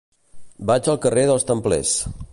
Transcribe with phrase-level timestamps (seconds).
[0.71, 1.97] Vaig al carrer dels Templers.